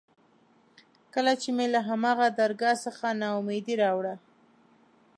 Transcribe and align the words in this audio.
کله 1.13 1.33
چې 1.41 1.49
مې 1.55 1.65
له 1.73 1.81
هماغه 1.89 2.27
درګاه 2.39 2.77
څخه 2.85 3.07
نا 3.19 3.29
اميدي 3.39 3.75
راوړه. 3.83 4.15